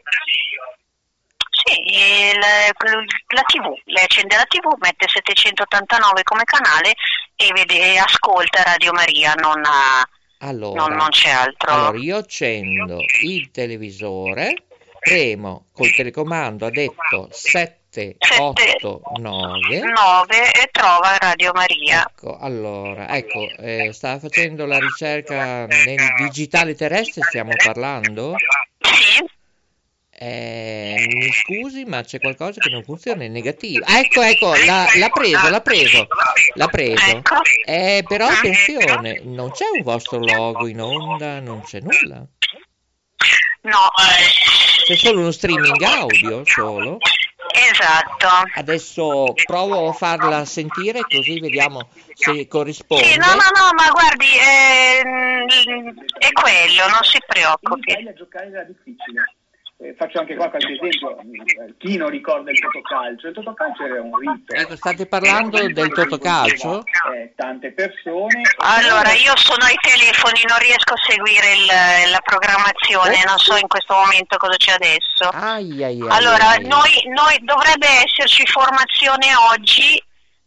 il- 1.91 2.39
la 2.39 3.41
TV, 3.43 3.73
lei 3.86 4.04
accende 4.04 4.36
la 4.36 4.45
TV, 4.45 4.65
mette 4.80 5.08
789 5.08 6.23
come 6.23 6.43
canale 6.43 6.93
e 7.36 7.51
vede, 7.54 7.97
ascolta 7.99 8.63
Radio 8.63 8.91
Maria, 8.93 9.34
non, 9.34 9.62
ha- 9.65 10.08
Allora, 10.39 10.86
non- 10.88 10.95
non 10.97 11.10
c'è 11.10 11.30
altro. 11.30 11.71
allora 11.71 11.97
io 11.97 12.17
accendo 12.17 12.97
il 13.23 13.51
televisore, 13.51 14.54
premo 14.99 15.65
col 15.73 15.93
telecomando, 15.93 16.65
ha 16.65 16.71
detto 16.71 17.27
789. 17.32 19.80
9 19.82 20.51
e 20.54 20.69
trova 20.71 21.17
Radio 21.17 21.51
Maria. 21.54 22.06
Ecco, 22.08 22.38
allora, 22.38 23.10
ecco, 23.10 23.39
eh, 23.58 23.91
sta 23.93 24.19
facendo 24.19 24.65
la 24.65 24.80
ricerca 24.80 25.65
nel 25.65 26.13
digitale 26.17 26.75
terrestre, 26.75 27.21
stiamo 27.23 27.51
parlando? 27.63 28.36
Sì, 28.80 29.23
Eh, 30.24 31.08
mi 31.08 31.32
scusi, 31.32 31.84
ma 31.84 32.04
c'è 32.04 32.20
qualcosa 32.20 32.60
che 32.60 32.70
non 32.70 32.84
funziona, 32.84 33.24
è 33.24 33.28
negativo. 33.28 33.84
Ah, 33.88 33.98
ecco, 33.98 34.22
ecco, 34.22 34.54
l'ha, 34.54 34.86
l'ha 35.00 35.10
preso, 35.10 35.50
l'ha 35.50 35.62
preso, 35.62 36.08
l'ha 36.54 36.68
preso. 36.68 37.24
Eh, 37.66 38.04
però 38.08 38.28
attenzione, 38.28 39.22
non 39.24 39.50
c'è 39.50 39.66
un 39.76 39.82
vostro 39.82 40.20
logo 40.20 40.68
in 40.68 40.80
onda, 40.80 41.40
non 41.40 41.64
c'è 41.64 41.80
nulla. 41.80 42.18
no, 43.62 43.72
eh, 43.72 44.86
C'è 44.86 44.96
solo 44.96 45.22
uno 45.22 45.32
streaming 45.32 45.82
audio, 45.82 46.44
solo. 46.46 47.00
Esatto. 47.72 48.28
Adesso 48.58 49.34
provo 49.48 49.90
a 49.90 49.94
farla 49.94 50.46
sentire 50.46 51.02
così 51.02 51.40
vediamo 51.40 51.90
se 52.14 52.48
corrisponde. 52.48 53.06
Sì, 53.06 53.18
no, 53.18 53.26
no, 53.26 53.50
no, 53.56 53.74
ma 53.76 53.90
guardi, 53.90 54.28
ehm, 54.38 55.48
è 56.20 56.32
quello, 56.32 56.88
non 56.90 57.02
si 57.02 57.18
preoccupi. 57.26 57.96
Eh, 59.84 59.96
faccio 59.98 60.20
anche 60.20 60.36
qua 60.36 60.48
qualche 60.50 60.74
esempio, 60.74 61.17
Eh, 61.17 61.74
chi 61.80 61.98
non 61.98 62.10
ricorda 62.10 62.52
il 62.52 62.60
totocalcio? 62.60 63.28
Il 63.30 63.34
totocalcio 63.34 63.84
era 63.84 64.00
un 64.02 64.15
rito. 64.15 64.54
Ecco, 64.54 64.76
state 64.76 65.08
parlando 65.08 65.58
del 65.58 65.89
totocalcio? 65.91 66.84
Eh, 67.15 67.34
tante 67.36 67.72
persone. 67.74 68.41
Allora, 68.58 69.12
io 69.13 69.36
sono 69.38 69.65
ai 69.65 69.78
telefoni, 69.82 70.41
non 70.48 70.60
riesco 70.60 70.94
a 70.94 71.02
seguire 71.10 71.54
il- 71.54 72.12
la 72.12 72.22
programmazione, 72.24 73.24
non 73.26 73.39
so 73.39 73.58
in 73.58 73.67
questo 73.67 73.96
momento 73.96 74.38
cosa 74.38 74.56
c'è 74.58 74.74
adesso. 74.74 75.30
Ai, 75.34 75.84
ai, 75.84 76.00
ai, 76.00 76.08
Allora, 76.10 76.50
ai. 76.50 76.67
noi, 76.67 76.91
noi 77.10 77.39
dovrebbe 77.41 77.88
esserci 78.06 78.46
formazione 78.46 79.34
oggi 79.50 79.98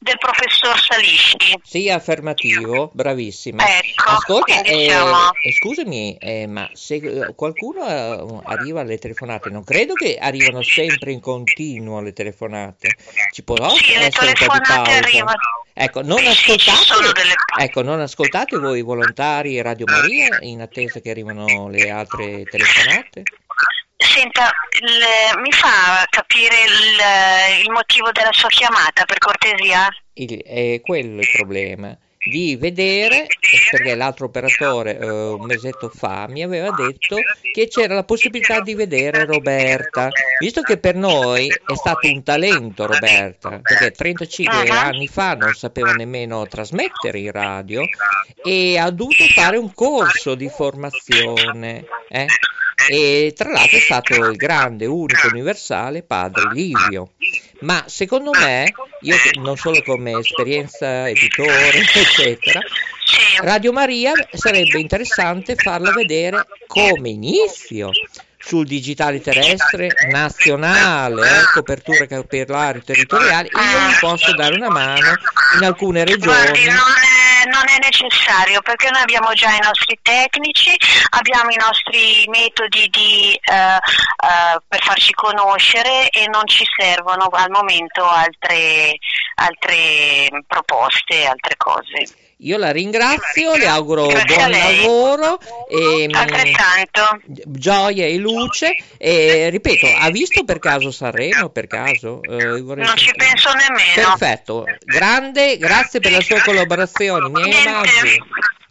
del 0.05 0.19
professor 0.19 0.79
Salisci. 0.79 1.59
Sì, 1.62 1.88
affermativo, 1.88 2.90
bravissima. 2.93 3.64
Ecco, 3.67 4.11
Ascolta, 4.11 4.61
eh, 4.61 4.85
siamo- 4.87 5.31
eh, 5.33 5.53
scusami, 5.53 6.17
eh, 6.21 6.47
ma 6.47 6.69
se 6.75 6.97
eh, 6.97 7.35
qualcuno 7.35 7.88
eh, 7.88 8.40
arriva 8.45 8.83
alle 8.83 8.99
telefonate, 8.99 9.49
non 9.49 9.64
credo 9.64 9.95
che 9.95 10.19
arrivano 10.21 10.61
sempre 10.62 11.11
in 11.12 11.21
continuo 11.21 12.03
le 12.03 12.12
telefonate. 12.12 12.97
Ci 13.33 13.43
può 13.45 13.57
Sì, 13.71 13.95
essere 13.95 14.27
un 14.29 14.33
po' 14.47 14.53
di 14.53 14.61
pausa. 14.62 14.90
arrivano. 14.90 15.38
Ecco, 15.73 16.03
non 16.03 16.25
ascoltate, 16.25 17.12
delle- 17.14 17.35
ecco, 17.59 17.83
non 17.83 17.99
ascoltate 18.01 18.59
voi 18.59 18.83
volontari 18.83 19.61
Radio 19.62 19.87
Maria 19.88 20.38
in 20.43 20.61
attesa 20.61 21.01
che 21.01 21.11
arrivano 21.11 21.69
le 21.69 21.90
altre 21.90 22.45
telefonate? 22.45 23.23
Senta, 24.14 24.48
il- 24.81 25.40
mi 25.40 25.50
fa 25.50 26.07
capire 26.09 26.55
il, 26.62 27.64
il 27.64 27.70
motivo 27.72 28.12
della 28.12 28.33
sua 28.33 28.48
chiamata, 28.48 29.05
per 29.05 29.18
cortesia? 29.18 29.88
Il- 30.12 30.40
è 30.44 30.81
quello 30.83 31.20
il 31.20 31.31
problema 31.33 31.98
di 32.27 32.57
vedere 32.57 33.27
perché 33.70 33.94
l'altro 33.94 34.27
operatore 34.27 34.98
eh, 34.98 35.07
un 35.07 35.44
mesetto 35.44 35.90
fa 35.90 36.27
mi 36.27 36.42
aveva 36.42 36.70
detto 36.70 37.16
che 37.53 37.68
c'era 37.68 37.94
la 37.94 38.05
possibilità 38.05 38.61
di 38.61 38.74
vedere 38.74 39.27
Roberta 39.27 40.09
visto 40.38 40.62
che 40.62 40.79
per 40.79 40.94
noi 40.94 41.48
è 41.48 41.74
stato 41.74 42.09
un 42.09 42.22
talento 42.22 42.87
Roberta 42.87 43.61
perché 43.61 43.90
35 43.90 44.70
anni 44.70 45.07
fa 45.07 45.35
non 45.35 45.53
sapeva 45.53 45.92
nemmeno 45.92 46.46
trasmettere 46.46 47.18
in 47.18 47.31
radio 47.31 47.83
e 48.42 48.79
ha 48.79 48.88
dovuto 48.90 49.24
fare 49.35 49.59
un 49.59 49.74
corso 49.74 50.35
di 50.35 50.48
formazione 50.48 51.85
eh? 52.09 52.27
E 52.91 53.33
tra 53.37 53.51
l'altro 53.51 53.77
è 53.77 53.81
stato 53.81 54.15
il 54.15 54.37
grande 54.37 54.87
unico 54.87 55.29
universale 55.29 56.03
padre 56.03 56.51
Livio. 56.53 57.13
Ma 57.61 57.85
secondo 57.87 58.31
me, 58.33 58.73
io 59.01 59.17
non 59.41 59.57
solo 59.57 59.81
come 59.83 60.19
esperienza 60.19 61.09
editore, 61.09 61.81
eccetera, 61.95 62.61
Radio 63.43 63.73
Maria 63.73 64.13
sarebbe 64.33 64.79
interessante 64.79 65.55
farla 65.55 65.93
vedere 65.93 66.47
come 66.67 67.11
inizio 67.11 67.91
sul 68.44 68.66
digitale 68.66 69.20
terrestre 69.20 69.88
nazionale, 70.11 71.26
eh, 71.26 71.44
coperture 71.54 72.07
capillari 72.07 72.83
territoriali, 72.85 73.48
e 73.48 73.59
io 73.59 73.87
vi 73.88 73.96
posso 73.98 74.35
dare 74.35 74.54
una 74.54 74.68
mano 74.68 75.14
in 75.57 75.64
alcune 75.64 76.04
regioni. 76.04 76.64
Non 76.64 76.76
è, 76.76 77.48
non 77.50 77.64
è 77.68 77.78
necessario 77.80 78.61
perché 78.61 78.90
noi 78.90 79.00
abbiamo 79.00 79.33
già 79.33 79.50
i 79.50 79.61
nostri 79.62 79.98
tecnici, 80.02 80.76
abbiamo 81.11 81.50
i 81.50 81.57
nostri 81.57 82.26
metodi 82.28 82.88
di, 82.90 83.33
eh, 83.33 83.54
eh, 83.54 84.61
per 84.68 84.83
farci 84.83 85.12
conoscere 85.14 86.11
e 86.11 86.28
non 86.28 86.46
ci 86.46 86.66
servono 86.76 87.28
al 87.33 87.50
momento 87.50 88.07
altre, 88.07 88.98
altre 89.37 90.28
proposte, 90.46 91.24
altre 91.24 91.57
cose. 91.57 92.24
Io 92.38 92.59
la 92.59 92.73
ringrazio, 92.73 93.57
le 93.57 93.66
auguro 93.66 94.07
Grazie 94.07 94.37
buon 94.37 94.51
lavoro, 94.51 95.38
e, 95.68 96.09
mm, 96.09 96.14
Altrettanto. 96.14 97.20
gioia 97.47 98.07
e 98.07 98.16
luce. 98.16 98.77
E 98.99 99.51
ripeto, 99.51 99.87
ha 99.87 100.11
visto 100.11 100.44
per 100.44 100.59
caso 100.59 100.90
Sanremo? 100.90 101.49
Per 101.51 101.66
caso? 101.66 102.20
Eh, 102.23 102.61
vorrei 102.61 102.85
Non 102.85 102.97
ci 102.97 103.12
penso 103.14 103.51
nemmeno. 103.53 104.16
Perfetto, 104.16 104.64
grande, 104.85 105.57
grazie 105.59 106.01
per 106.01 106.12
la 106.12 106.20
sua 106.20 106.40
collaborazione, 106.42 107.29
miei 107.29 107.49
Niente. 107.49 107.68
omaggi. 107.68 108.23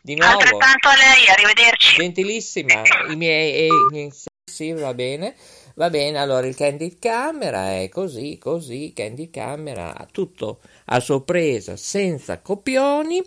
Di 0.01 0.15
nuovo. 0.15 0.33
Altrettanto 0.33 0.89
a 0.89 0.95
lei, 0.95 1.27
arrivederci. 1.29 1.95
Gentilissima, 1.95 2.81
i 3.09 3.15
miei, 3.15 3.67
i 3.67 3.69
miei- 3.91 4.11
sì, 4.43 4.73
va 4.73 4.93
bene. 4.93 5.33
Va 5.75 5.89
bene, 5.89 6.19
allora 6.19 6.45
il 6.45 6.55
Candid 6.55 6.99
Camera 6.99 7.71
è 7.79 7.89
così, 7.89 8.37
così, 8.37 8.93
Candid 8.95 9.31
Camera, 9.31 10.05
tutto 10.11 10.59
a 10.85 10.99
sorpresa, 10.99 11.75
senza 11.77 12.39
copioni. 12.41 13.23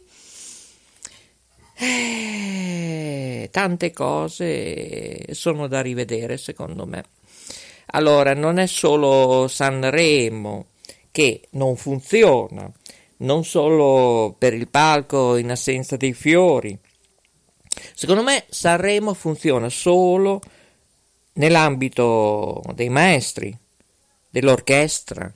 Eh, 1.79 3.49
tante 3.51 3.93
cose 3.93 5.35
sono 5.35 5.67
da 5.67 5.83
rivedere 5.83 6.39
secondo 6.39 6.87
me. 6.87 7.05
Allora, 7.91 8.35
non 8.35 8.59
è 8.59 8.67
solo 8.67 9.47
Sanremo 9.47 10.69
che 11.11 11.49
non 11.51 11.77
funziona, 11.77 12.71
non 13.19 13.45
solo 13.45 14.35
per 14.39 14.55
il 14.55 14.69
palco 14.69 15.37
in 15.37 15.51
assenza 15.51 15.97
dei 15.97 16.13
fiori. 16.15 16.79
Secondo 17.95 18.23
me 18.23 18.45
Sanremo 18.49 19.13
funziona 19.15 19.69
solo 19.69 20.41
nell'ambito 21.35 22.63
dei 22.75 22.89
maestri, 22.89 23.57
dell'orchestra, 24.31 25.33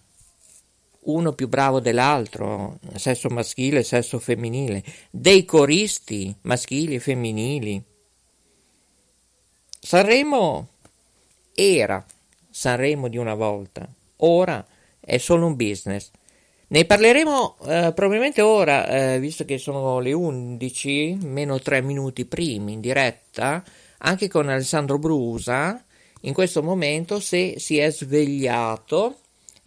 uno 1.02 1.32
più 1.32 1.48
bravo 1.48 1.80
dell'altro, 1.80 2.78
sesso 2.96 3.28
maschile, 3.28 3.82
sesso 3.82 4.18
femminile, 4.18 4.82
dei 5.10 5.44
coristi 5.44 6.34
maschili 6.42 6.96
e 6.96 7.00
femminili. 7.00 7.82
Sanremo 9.80 10.68
era 11.54 12.04
Sanremo 12.50 13.08
di 13.08 13.16
una 13.16 13.34
volta, 13.34 13.88
ora 14.16 14.66
è 15.00 15.18
solo 15.18 15.46
un 15.46 15.56
business. 15.56 16.10
Ne 16.68 16.84
parleremo 16.84 17.56
eh, 17.62 17.92
probabilmente 17.94 18.42
ora, 18.42 18.86
eh, 18.86 19.18
visto 19.18 19.44
che 19.44 19.58
sono 19.58 19.98
le 19.98 20.12
11, 20.12 21.18
meno 21.22 21.58
3 21.58 21.80
minuti 21.80 22.26
primi 22.26 22.74
in 22.74 22.80
diretta, 22.80 23.64
anche 23.98 24.28
con 24.28 24.48
Alessandro 24.48 24.98
Brusa, 24.98 25.84
in 26.22 26.32
questo 26.32 26.62
momento 26.62 27.18
se 27.18 27.58
si 27.58 27.78
è 27.78 27.90
svegliato, 27.90 29.16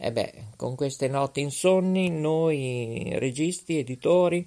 e 0.03 0.11
beh, 0.11 0.33
con 0.57 0.75
queste 0.75 1.07
notti 1.07 1.39
insonni, 1.39 2.09
noi 2.09 3.09
registi, 3.19 3.77
editori, 3.77 4.45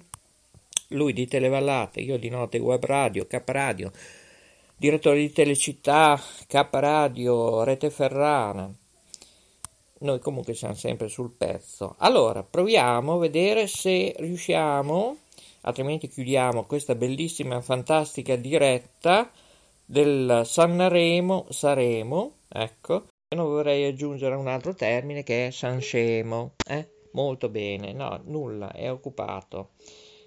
lui 0.89 1.13
di 1.13 1.25
Televallate, 1.25 1.99
io 1.99 2.19
di 2.19 2.29
Note 2.29 2.59
Web 2.59 2.85
Radio, 2.85 3.25
K 3.25 3.41
Radio, 3.43 3.91
direttore 4.77 5.17
di 5.17 5.31
Telecittà, 5.31 6.21
K 6.45 6.67
Radio, 6.69 7.63
Rete 7.63 7.89
Ferrana, 7.89 8.71
noi 9.99 10.19
comunque 10.19 10.53
siamo 10.53 10.75
sempre 10.75 11.07
sul 11.07 11.31
pezzo. 11.31 11.95
Allora, 11.97 12.43
proviamo 12.43 13.13
a 13.13 13.17
vedere 13.17 13.65
se 13.65 14.13
riusciamo, 14.15 15.17
altrimenti 15.61 16.07
chiudiamo 16.07 16.65
questa 16.65 16.93
bellissima, 16.93 17.61
fantastica 17.61 18.35
diretta 18.35 19.31
del 19.83 20.43
Sanremo, 20.45 21.47
Saremo, 21.49 22.33
ecco. 22.47 23.07
Io 23.29 23.41
non 23.41 23.49
vorrei 23.49 23.83
aggiungere 23.83 24.35
un 24.35 24.47
altro 24.47 24.73
termine 24.73 25.21
che 25.21 25.47
è 25.47 25.51
Sanscemo, 25.51 26.53
eh? 26.65 26.87
Molto 27.11 27.49
bene, 27.49 27.91
no, 27.91 28.21
nulla, 28.23 28.71
è 28.71 28.89
occupato. 28.89 29.71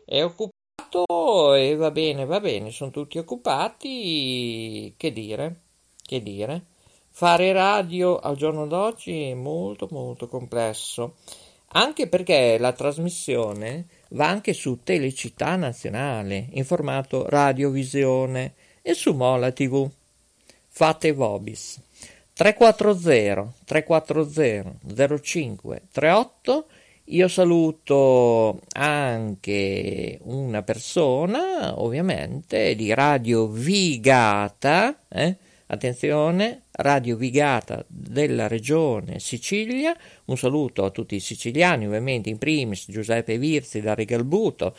È 0.05 0.23
occupato 0.23 1.55
e 1.55 1.77
va 1.77 1.91
bene, 1.93 2.27
va 2.27 2.41
bene, 2.41 2.71
sono 2.71 2.91
tutti 2.91 3.17
occupati, 3.17 4.93
che 4.99 5.13
dire, 5.15 5.61
che 6.03 6.23
dire. 6.23 6.67
Fare 7.09 7.53
radio 7.53 8.19
al 8.19 8.37
giorno 8.37 8.67
d'oggi 8.67 9.31
è 9.31 9.35
molto 9.35 9.89
molto 9.91 10.29
complesso, 10.29 11.17
anche 11.69 12.07
perché 12.07 12.59
la 12.59 12.73
trasmissione 12.73 13.87
va 14.11 14.29
anche 14.29 14.53
su 14.53 14.81
Telecittà 14.83 15.57
Nazionale, 15.57 16.49
in 16.51 16.67
formato 16.67 17.27
radiovisione, 17.31 18.53
e 18.83 18.93
su 18.93 19.15
Mola 19.15 19.53
TV. 19.53 19.91
Fate 20.69 21.13
Vobis. 21.13 21.81
340 22.41 23.53
340 23.67 25.21
05 25.21 25.83
38 25.93 26.67
io 27.11 27.29
saluto 27.29 28.61
anche 28.73 30.19
una 30.23 30.63
persona, 30.63 31.79
ovviamente, 31.83 32.75
di 32.77 32.95
Radio 32.95 33.49
Vigata, 33.49 35.01
eh? 35.09 35.37
attenzione, 35.67 36.63
Radio 36.71 37.17
Vigata 37.17 37.85
della 37.89 38.47
regione 38.47 39.19
Sicilia. 39.19 39.95
Un 40.27 40.39
saluto 40.39 40.85
a 40.85 40.91
tutti 40.91 41.17
i 41.17 41.21
siciliani, 41.21 41.85
ovviamente, 41.85 42.31
in 42.31 42.39
primis 42.39 42.87
Giuseppe 42.89 43.37
Virzi 43.37 43.83
da 43.83 43.95
Regalbuto. 43.95 44.75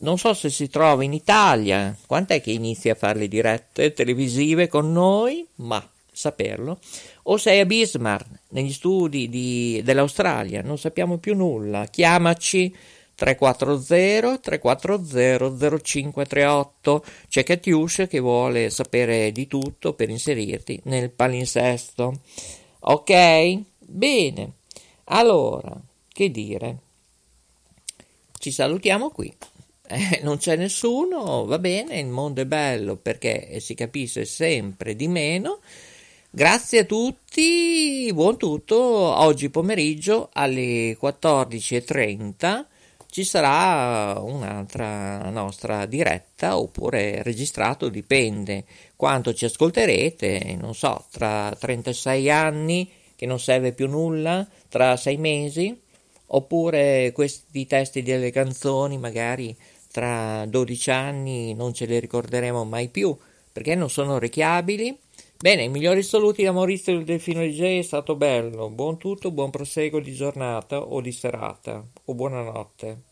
Non 0.00 0.18
so 0.18 0.34
se 0.34 0.50
si 0.50 0.68
trova 0.68 1.02
in 1.02 1.14
Italia, 1.14 1.96
quant'è 2.04 2.42
che 2.42 2.50
inizia 2.50 2.92
a 2.92 2.96
fare 2.96 3.20
le 3.20 3.28
dirette 3.28 3.92
televisive 3.94 4.66
con 4.66 4.92
noi? 4.92 5.46
Ma 5.56 5.82
saperlo, 6.14 6.78
o 7.24 7.36
sei 7.36 7.60
a 7.60 7.66
Bismarck, 7.66 8.28
negli 8.50 8.72
studi 8.72 9.28
di, 9.28 9.82
dell'Australia, 9.84 10.62
non 10.62 10.78
sappiamo 10.78 11.18
più 11.18 11.34
nulla, 11.34 11.86
chiamaci 11.86 12.74
340 13.14 14.38
340 14.38 15.78
0538. 15.82 17.04
C'è 17.28 17.42
Catiuscia 17.42 18.06
che 18.06 18.18
vuole 18.18 18.70
sapere 18.70 19.30
di 19.32 19.46
tutto 19.46 19.94
per 19.94 20.10
inserirti 20.10 20.80
nel 20.84 21.10
palinsesto. 21.10 22.20
Ok? 22.80 23.60
Bene. 23.78 24.52
Allora, 25.04 25.78
che 26.08 26.30
dire? 26.30 26.78
Ci 28.38 28.50
salutiamo 28.50 29.10
qui. 29.10 29.32
Eh, 29.86 30.20
non 30.22 30.38
c'è 30.38 30.56
nessuno, 30.56 31.44
va 31.44 31.58
bene, 31.58 31.98
il 31.98 32.06
mondo 32.06 32.40
è 32.40 32.46
bello 32.46 32.96
perché 32.96 33.60
si 33.60 33.74
capisce 33.74 34.24
sempre 34.24 34.96
di 34.96 35.08
meno. 35.08 35.60
Grazie 36.34 36.80
a 36.80 36.84
tutti, 36.84 38.10
buon 38.12 38.36
tutto. 38.36 38.76
Oggi 38.76 39.50
pomeriggio 39.50 40.30
alle 40.32 40.98
14.30 41.00 42.64
ci 43.08 43.22
sarà 43.22 44.18
un'altra 44.18 45.30
nostra 45.30 45.86
diretta 45.86 46.58
oppure 46.58 47.22
registrato, 47.22 47.88
dipende 47.88 48.64
quanto 48.96 49.32
ci 49.32 49.44
ascolterete, 49.44 50.56
non 50.60 50.74
so, 50.74 51.04
tra 51.12 51.54
36 51.56 52.28
anni 52.28 52.90
che 53.14 53.26
non 53.26 53.38
serve 53.38 53.72
più 53.72 53.86
nulla, 53.86 54.44
tra 54.68 54.96
6 54.96 55.16
mesi, 55.18 55.80
oppure 56.26 57.12
questi 57.12 57.64
testi 57.68 58.02
delle 58.02 58.32
canzoni 58.32 58.98
magari 58.98 59.56
tra 59.92 60.44
12 60.46 60.90
anni 60.90 61.54
non 61.54 61.72
ce 61.72 61.84
li 61.84 62.00
ricorderemo 62.00 62.64
mai 62.64 62.88
più 62.88 63.16
perché 63.52 63.76
non 63.76 63.88
sono 63.88 64.14
orecchiabili. 64.14 64.98
Bene, 65.36 65.64
i 65.64 65.68
migliori 65.68 66.02
saluti 66.02 66.42
da 66.42 66.52
Maurizio 66.52 66.94
del 66.94 67.04
Delfino 67.04 67.40
DJ, 67.40 67.78
è 67.78 67.82
stato 67.82 68.16
bello. 68.16 68.70
Buon 68.70 68.96
tutto, 68.96 69.30
buon 69.30 69.50
proseguo 69.50 70.00
di 70.00 70.14
giornata 70.14 70.80
o 70.80 71.00
di 71.00 71.12
serata 71.12 71.86
o 72.04 72.14
buonanotte. 72.14 73.02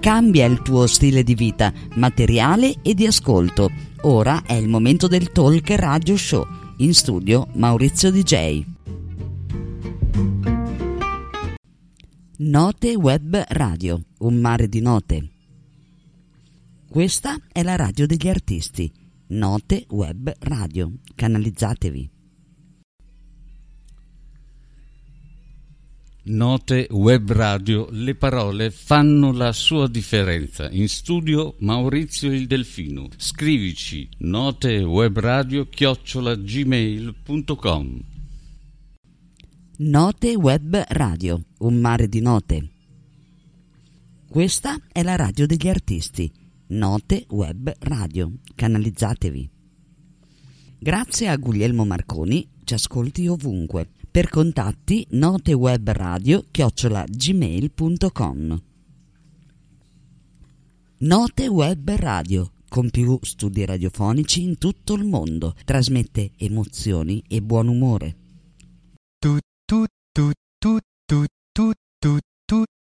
Cambia 0.00 0.46
il 0.46 0.62
tuo 0.62 0.86
stile 0.86 1.22
di 1.22 1.34
vita, 1.34 1.72
materiale 1.96 2.76
e 2.82 2.94
di 2.94 3.04
ascolto. 3.04 3.68
Ora 4.02 4.42
è 4.46 4.54
il 4.54 4.68
momento 4.68 5.08
del 5.08 5.32
Talk 5.32 5.68
Radio 5.70 6.16
Show. 6.16 6.46
In 6.78 6.94
studio 6.94 7.48
Maurizio 7.54 8.10
DJ. 8.12 8.64
Note 12.36 12.94
Web 12.94 13.44
Radio, 13.48 14.00
un 14.18 14.36
mare 14.36 14.68
di 14.68 14.80
note. 14.80 15.37
Questa 16.88 17.36
è 17.52 17.62
la 17.62 17.76
radio 17.76 18.06
degli 18.06 18.28
artisti. 18.28 18.90
Note 19.28 19.84
Web 19.90 20.32
Radio. 20.38 20.90
Canalizzatevi. 21.14 22.10
Note 26.24 26.88
Web 26.90 27.30
Radio, 27.32 27.88
le 27.90 28.14
parole 28.14 28.70
fanno 28.70 29.32
la 29.32 29.52
sua 29.52 29.86
differenza. 29.86 30.70
In 30.70 30.88
studio 30.88 31.56
Maurizio 31.58 32.32
il 32.32 32.46
Delfino. 32.46 33.08
Scrivici 33.18 34.08
notewebradio 34.20 35.68
chiocciolagmail.com 35.68 38.00
Note 39.76 40.34
Web 40.36 40.84
Radio, 40.88 41.42
un 41.58 41.76
mare 41.76 42.08
di 42.08 42.22
note. 42.22 42.70
Questa 44.26 44.78
è 44.90 45.02
la 45.02 45.16
radio 45.16 45.46
degli 45.46 45.68
artisti. 45.68 46.46
Note 46.70 47.24
Web 47.30 47.74
Radio. 47.80 48.30
Canalizzatevi. 48.54 49.50
Grazie 50.78 51.28
a 51.28 51.36
Guglielmo 51.36 51.86
Marconi, 51.86 52.46
ci 52.64 52.74
ascolti 52.74 53.26
ovunque. 53.26 53.88
Per 54.10 54.28
contatti 54.28 55.06
notewebradio 55.10 56.44
chiocciola 56.50 57.04
gmail.com 57.08 58.62
Note 60.98 61.46
Web 61.46 61.90
Radio, 61.90 62.52
con 62.68 62.90
più 62.90 63.18
studi 63.22 63.64
radiofonici 63.64 64.42
in 64.42 64.58
tutto 64.58 64.92
il 64.94 65.04
mondo, 65.04 65.54
trasmette 65.64 66.32
emozioni 66.36 67.22
e 67.26 67.40
buon 67.40 67.68
umore. 67.68 68.16
Tu, 69.18 69.38
tu, 69.64 69.84
tu, 70.12 70.30
tu, 70.58 70.78
tu, 71.06 71.24
tu, 71.50 71.72
tu. 71.98 72.18